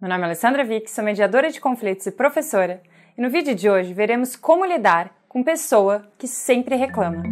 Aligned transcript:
Meu 0.00 0.08
nome 0.08 0.22
é 0.22 0.24
Alessandra 0.24 0.64
Vick, 0.64 0.90
sou 0.90 1.04
mediadora 1.04 1.50
de 1.50 1.60
conflitos 1.60 2.06
e 2.06 2.10
professora, 2.10 2.82
e 3.18 3.20
no 3.20 3.28
vídeo 3.28 3.54
de 3.54 3.68
hoje 3.68 3.92
veremos 3.92 4.34
como 4.34 4.64
lidar 4.64 5.14
com 5.28 5.42
pessoa 5.42 6.10
que 6.16 6.26
sempre 6.26 6.74
reclama. 6.74 7.22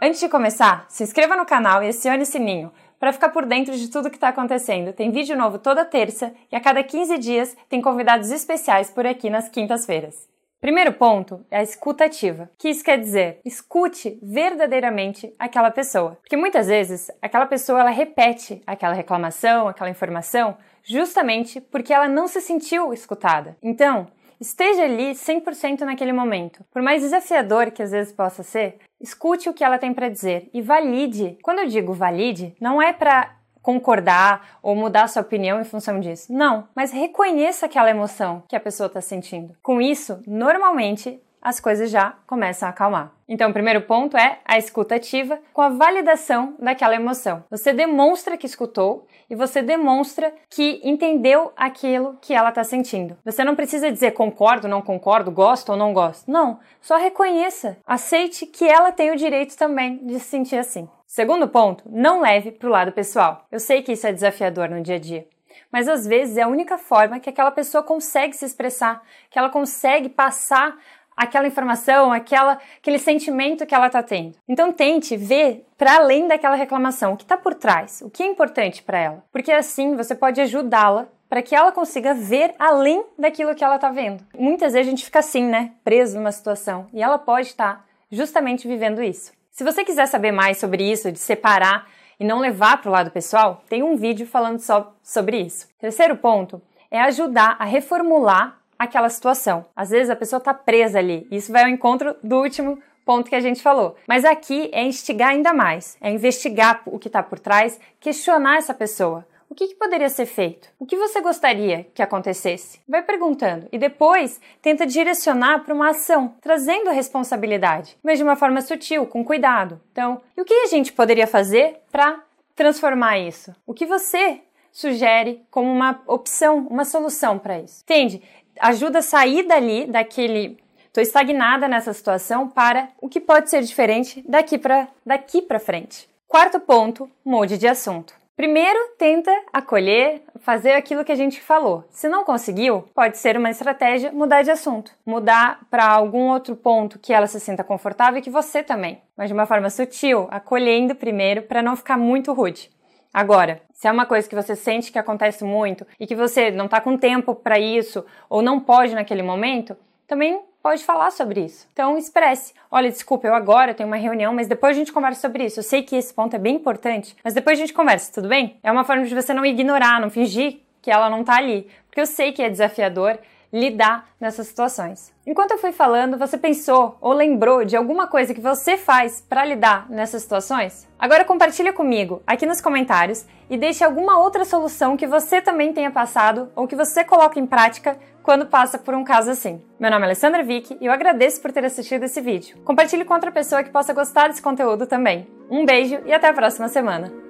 Antes 0.00 0.20
de 0.20 0.28
começar, 0.30 0.86
se 0.88 1.02
inscreva 1.02 1.36
no 1.36 1.44
canal 1.44 1.82
e 1.82 1.88
acione 1.88 2.22
o 2.22 2.26
sininho 2.26 2.72
para 2.98 3.12
ficar 3.12 3.28
por 3.28 3.44
dentro 3.44 3.76
de 3.76 3.90
tudo 3.90 4.08
que 4.08 4.16
está 4.16 4.28
acontecendo. 4.28 4.94
Tem 4.94 5.10
vídeo 5.10 5.36
novo 5.36 5.58
toda 5.58 5.84
terça 5.84 6.32
e 6.50 6.56
a 6.56 6.60
cada 6.60 6.82
15 6.82 7.18
dias 7.18 7.54
tem 7.68 7.82
convidados 7.82 8.30
especiais 8.30 8.90
por 8.90 9.04
aqui 9.04 9.28
nas 9.28 9.50
quintas-feiras. 9.50 10.30
Primeiro 10.60 10.92
ponto 10.92 11.44
é 11.50 11.58
a 11.58 11.62
escuta 11.62 12.04
ativa. 12.04 12.50
que 12.58 12.68
isso 12.68 12.84
quer 12.84 12.98
dizer? 12.98 13.40
Escute 13.46 14.18
verdadeiramente 14.22 15.34
aquela 15.38 15.70
pessoa. 15.70 16.18
Porque 16.20 16.36
muitas 16.36 16.66
vezes 16.66 17.10
aquela 17.22 17.46
pessoa 17.46 17.80
ela 17.80 17.90
repete 17.90 18.60
aquela 18.66 18.92
reclamação, 18.92 19.68
aquela 19.68 19.88
informação, 19.88 20.58
justamente 20.84 21.62
porque 21.62 21.94
ela 21.94 22.08
não 22.08 22.28
se 22.28 22.42
sentiu 22.42 22.92
escutada. 22.92 23.56
Então, 23.62 24.06
esteja 24.38 24.82
ali 24.82 25.12
100% 25.12 25.80
naquele 25.80 26.12
momento. 26.12 26.62
Por 26.70 26.82
mais 26.82 27.00
desafiador 27.00 27.70
que 27.70 27.82
às 27.82 27.90
vezes 27.90 28.12
possa 28.12 28.42
ser, 28.42 28.76
escute 29.00 29.48
o 29.48 29.54
que 29.54 29.64
ela 29.64 29.78
tem 29.78 29.94
para 29.94 30.10
dizer 30.10 30.50
e 30.52 30.60
valide. 30.60 31.38
Quando 31.42 31.60
eu 31.60 31.68
digo 31.68 31.94
valide, 31.94 32.54
não 32.60 32.82
é 32.82 32.92
para 32.92 33.34
concordar 33.62 34.58
ou 34.62 34.74
mudar 34.74 35.08
sua 35.08 35.22
opinião 35.22 35.60
em 35.60 35.64
função 35.64 36.00
disso. 36.00 36.32
Não, 36.32 36.68
mas 36.74 36.92
reconheça 36.92 37.66
aquela 37.66 37.90
emoção 37.90 38.42
que 38.48 38.56
a 38.56 38.60
pessoa 38.60 38.86
está 38.86 39.00
sentindo. 39.00 39.54
Com 39.62 39.80
isso, 39.80 40.22
normalmente 40.26 41.20
as 41.42 41.58
coisas 41.58 41.90
já 41.90 42.14
começam 42.26 42.68
a 42.68 42.70
acalmar. 42.70 43.12
Então, 43.28 43.50
o 43.50 43.52
primeiro 43.52 43.82
ponto 43.82 44.16
é 44.16 44.40
a 44.44 44.58
escuta 44.58 44.96
ativa 44.96 45.38
com 45.52 45.62
a 45.62 45.68
validação 45.68 46.54
daquela 46.58 46.94
emoção. 46.94 47.44
Você 47.50 47.72
demonstra 47.72 48.36
que 48.36 48.46
escutou 48.46 49.06
e 49.28 49.34
você 49.34 49.62
demonstra 49.62 50.34
que 50.50 50.80
entendeu 50.84 51.52
aquilo 51.56 52.18
que 52.20 52.34
ela 52.34 52.50
está 52.50 52.64
sentindo. 52.64 53.16
Você 53.24 53.44
não 53.44 53.54
precisa 53.54 53.90
dizer 53.90 54.12
concordo, 54.12 54.68
não 54.68 54.82
concordo, 54.82 55.30
gosto 55.30 55.70
ou 55.70 55.78
não 55.78 55.94
gosto. 55.94 56.30
Não, 56.30 56.58
só 56.80 56.96
reconheça, 56.96 57.78
aceite 57.86 58.46
que 58.46 58.66
ela 58.66 58.92
tem 58.92 59.10
o 59.10 59.16
direito 59.16 59.56
também 59.56 59.98
de 60.04 60.18
se 60.18 60.26
sentir 60.26 60.56
assim. 60.56 60.88
Segundo 61.10 61.48
ponto, 61.48 61.82
não 61.90 62.20
leve 62.20 62.52
para 62.52 62.68
o 62.68 62.70
lado 62.70 62.92
pessoal. 62.92 63.44
Eu 63.50 63.58
sei 63.58 63.82
que 63.82 63.90
isso 63.90 64.06
é 64.06 64.12
desafiador 64.12 64.70
no 64.70 64.80
dia 64.80 64.94
a 64.94 64.98
dia, 65.00 65.26
mas 65.72 65.88
às 65.88 66.06
vezes 66.06 66.36
é 66.36 66.42
a 66.42 66.46
única 66.46 66.78
forma 66.78 67.18
que 67.18 67.28
aquela 67.28 67.50
pessoa 67.50 67.82
consegue 67.82 68.36
se 68.36 68.44
expressar, 68.44 69.02
que 69.28 69.36
ela 69.36 69.50
consegue 69.50 70.08
passar 70.08 70.78
aquela 71.16 71.48
informação, 71.48 72.12
aquela, 72.12 72.60
aquele 72.78 73.00
sentimento 73.00 73.66
que 73.66 73.74
ela 73.74 73.88
está 73.88 74.04
tendo. 74.04 74.36
Então 74.48 74.72
tente 74.72 75.16
ver 75.16 75.66
para 75.76 75.96
além 75.96 76.28
daquela 76.28 76.54
reclamação, 76.54 77.14
o 77.14 77.16
que 77.16 77.24
está 77.24 77.36
por 77.36 77.54
trás, 77.54 78.00
o 78.02 78.08
que 78.08 78.22
é 78.22 78.26
importante 78.26 78.80
para 78.80 79.00
ela, 79.00 79.24
porque 79.32 79.50
assim 79.50 79.96
você 79.96 80.14
pode 80.14 80.40
ajudá-la 80.40 81.08
para 81.28 81.42
que 81.42 81.56
ela 81.56 81.72
consiga 81.72 82.14
ver 82.14 82.54
além 82.56 83.04
daquilo 83.18 83.56
que 83.56 83.64
ela 83.64 83.76
está 83.76 83.90
vendo. 83.90 84.24
Muitas 84.38 84.74
vezes 84.74 84.86
a 84.86 84.90
gente 84.90 85.04
fica 85.04 85.18
assim, 85.18 85.44
né, 85.44 85.72
preso 85.82 86.16
numa 86.16 86.30
situação, 86.30 86.86
e 86.92 87.02
ela 87.02 87.18
pode 87.18 87.48
estar 87.48 87.78
tá 87.78 87.84
justamente 88.12 88.68
vivendo 88.68 89.02
isso. 89.02 89.39
Se 89.60 89.64
você 89.64 89.84
quiser 89.84 90.06
saber 90.06 90.32
mais 90.32 90.56
sobre 90.56 90.90
isso, 90.90 91.12
de 91.12 91.18
separar 91.18 91.86
e 92.18 92.24
não 92.24 92.38
levar 92.38 92.80
para 92.80 92.88
o 92.88 92.92
lado 92.92 93.10
pessoal, 93.10 93.62
tem 93.68 93.82
um 93.82 93.94
vídeo 93.94 94.26
falando 94.26 94.58
só 94.58 94.94
sobre 95.02 95.38
isso. 95.38 95.68
Terceiro 95.78 96.16
ponto 96.16 96.62
é 96.90 96.98
ajudar 97.02 97.56
a 97.58 97.66
reformular 97.66 98.58
aquela 98.78 99.10
situação. 99.10 99.66
Às 99.76 99.90
vezes 99.90 100.08
a 100.08 100.16
pessoa 100.16 100.38
está 100.38 100.54
presa 100.54 100.98
ali. 100.98 101.28
Isso 101.30 101.52
vai 101.52 101.64
ao 101.64 101.68
encontro 101.68 102.16
do 102.24 102.36
último 102.36 102.78
ponto 103.04 103.28
que 103.28 103.36
a 103.36 103.40
gente 103.40 103.60
falou. 103.60 103.96
Mas 104.08 104.24
aqui 104.24 104.70
é 104.72 104.82
instigar 104.82 105.28
ainda 105.28 105.52
mais, 105.52 105.98
é 106.00 106.10
investigar 106.10 106.80
o 106.86 106.98
que 106.98 107.08
está 107.08 107.22
por 107.22 107.38
trás, 107.38 107.78
questionar 108.00 108.56
essa 108.56 108.72
pessoa. 108.72 109.26
O 109.50 109.54
que, 109.54 109.66
que, 109.66 109.74
poderia 109.74 110.08
ser 110.08 110.26
feito? 110.26 110.68
O 110.78 110.86
que 110.86 110.96
você 110.96 111.20
gostaria 111.20 111.84
que 111.92 112.00
acontecesse? 112.00 112.80
Vai 112.88 113.02
perguntando 113.02 113.66
e 113.72 113.78
depois 113.78 114.40
tenta 114.62 114.86
direcionar 114.86 115.64
para 115.64 115.74
uma 115.74 115.90
ação, 115.90 116.36
trazendo 116.40 116.88
a 116.88 116.92
responsabilidade, 116.92 117.98
mas 118.00 118.16
de 118.16 118.22
uma 118.22 118.36
forma 118.36 118.60
sutil, 118.62 119.04
com 119.06 119.24
cuidado. 119.24 119.80
Então, 119.90 120.22
e 120.36 120.40
o 120.40 120.44
que 120.44 120.54
a 120.54 120.66
gente 120.68 120.92
poderia 120.92 121.26
fazer 121.26 121.80
para 121.90 122.22
transformar 122.54 123.18
isso? 123.18 123.52
O 123.66 123.74
que 123.74 123.84
você 123.84 124.40
sugere 124.70 125.42
como 125.50 125.68
uma 125.68 126.00
opção, 126.06 126.68
uma 126.70 126.84
solução 126.84 127.36
para 127.36 127.58
isso? 127.58 127.82
Entende? 127.82 128.22
Ajuda 128.60 129.00
a 129.00 129.02
sair 129.02 129.42
dali, 129.42 129.84
daquele 129.84 130.58
estou 130.86 131.02
estagnada 131.02 131.66
nessa 131.66 131.92
situação 131.92 132.48
para 132.48 132.88
o 133.00 133.08
que 133.08 133.18
pode 133.18 133.50
ser 133.50 133.62
diferente 133.62 134.24
daqui 134.28 134.58
para 134.58 134.86
daqui 135.04 135.42
para 135.42 135.58
frente. 135.58 136.08
Quarto 136.28 136.60
ponto, 136.60 137.10
mude 137.24 137.58
de 137.58 137.66
assunto. 137.66 138.20
Primeiro, 138.36 138.78
tenta 138.96 139.30
acolher, 139.52 140.22
fazer 140.40 140.72
aquilo 140.72 141.04
que 141.04 141.12
a 141.12 141.16
gente 141.16 141.40
falou. 141.42 141.84
Se 141.90 142.08
não 142.08 142.24
conseguiu, 142.24 142.88
pode 142.94 143.18
ser 143.18 143.36
uma 143.36 143.50
estratégia 143.50 144.12
mudar 144.12 144.42
de 144.42 144.50
assunto, 144.50 144.92
mudar 145.04 145.60
para 145.70 145.86
algum 145.86 146.30
outro 146.30 146.56
ponto 146.56 146.98
que 146.98 147.12
ela 147.12 147.26
se 147.26 147.38
sinta 147.38 147.62
confortável 147.62 148.18
e 148.18 148.22
que 148.22 148.30
você 148.30 148.62
também, 148.62 149.02
mas 149.14 149.28
de 149.28 149.34
uma 149.34 149.44
forma 149.44 149.68
sutil, 149.68 150.26
acolhendo 150.30 150.94
primeiro 150.94 151.42
para 151.42 151.62
não 151.62 151.76
ficar 151.76 151.98
muito 151.98 152.32
rude. 152.32 152.70
Agora, 153.12 153.60
se 153.72 153.88
é 153.88 153.92
uma 153.92 154.06
coisa 154.06 154.28
que 154.28 154.36
você 154.36 154.54
sente 154.54 154.92
que 154.92 154.98
acontece 154.98 155.44
muito 155.44 155.86
e 155.98 156.06
que 156.06 156.14
você 156.14 156.50
não 156.50 156.66
está 156.66 156.80
com 156.80 156.96
tempo 156.96 157.34
para 157.34 157.58
isso 157.58 158.06
ou 158.28 158.40
não 158.40 158.60
pode 158.60 158.94
naquele 158.94 159.22
momento, 159.22 159.76
também 160.06 160.40
pode 160.62 160.84
falar 160.84 161.10
sobre 161.10 161.44
isso. 161.44 161.66
Então, 161.72 161.96
expresse. 161.96 162.52
Olha, 162.70 162.90
desculpa, 162.90 163.26
eu 163.26 163.34
agora 163.34 163.74
tenho 163.74 163.88
uma 163.88 163.96
reunião, 163.96 164.32
mas 164.32 164.46
depois 164.46 164.76
a 164.76 164.78
gente 164.78 164.92
conversa 164.92 165.20
sobre 165.20 165.44
isso. 165.44 165.60
Eu 165.60 165.64
sei 165.64 165.82
que 165.82 165.96
esse 165.96 166.12
ponto 166.12 166.34
é 166.34 166.38
bem 166.38 166.56
importante, 166.56 167.16
mas 167.24 167.34
depois 167.34 167.58
a 167.58 167.60
gente 167.60 167.72
conversa, 167.72 168.12
tudo 168.12 168.28
bem? 168.28 168.58
É 168.62 168.70
uma 168.70 168.84
forma 168.84 169.04
de 169.04 169.14
você 169.14 169.32
não 169.34 169.44
ignorar, 169.44 170.00
não 170.00 170.10
fingir 170.10 170.60
que 170.82 170.90
ela 170.90 171.10
não 171.10 171.24
tá 171.24 171.36
ali. 171.36 171.68
Porque 171.86 172.00
eu 172.00 172.06
sei 172.06 172.32
que 172.32 172.42
é 172.42 172.48
desafiador 172.48 173.18
lidar 173.52 174.08
nessas 174.20 174.46
situações. 174.46 175.12
Enquanto 175.26 175.52
eu 175.52 175.58
fui 175.58 175.72
falando, 175.72 176.18
você 176.18 176.38
pensou 176.38 176.96
ou 177.00 177.12
lembrou 177.12 177.64
de 177.64 177.76
alguma 177.76 178.06
coisa 178.06 178.34
que 178.34 178.40
você 178.40 178.76
faz 178.76 179.20
para 179.20 179.44
lidar 179.44 179.88
nessas 179.90 180.22
situações? 180.22 180.88
Agora 180.98 181.24
compartilha 181.24 181.72
comigo 181.72 182.22
aqui 182.26 182.46
nos 182.46 182.60
comentários 182.60 183.26
e 183.48 183.56
deixe 183.56 183.82
alguma 183.82 184.18
outra 184.18 184.44
solução 184.44 184.96
que 184.96 185.06
você 185.06 185.40
também 185.40 185.72
tenha 185.72 185.90
passado 185.90 186.50
ou 186.54 186.66
que 186.66 186.76
você 186.76 187.04
coloca 187.04 187.38
em 187.38 187.46
prática 187.46 187.98
quando 188.22 188.46
passa 188.46 188.78
por 188.78 188.94
um 188.94 189.02
caso 189.02 189.30
assim. 189.30 189.62
Meu 189.78 189.90
nome 189.90 190.02
é 190.02 190.06
Alessandra 190.06 190.42
Vick 190.42 190.76
e 190.80 190.86
eu 190.86 190.92
agradeço 190.92 191.40
por 191.40 191.52
ter 191.52 191.64
assistido 191.64 192.04
esse 192.04 192.20
vídeo. 192.20 192.58
Compartilhe 192.64 193.04
com 193.04 193.14
outra 193.14 193.32
pessoa 193.32 193.64
que 193.64 193.70
possa 193.70 193.92
gostar 193.92 194.28
desse 194.28 194.42
conteúdo 194.42 194.86
também. 194.86 195.26
Um 195.50 195.64
beijo 195.64 195.98
e 196.06 196.12
até 196.12 196.28
a 196.28 196.34
próxima 196.34 196.68
semana! 196.68 197.29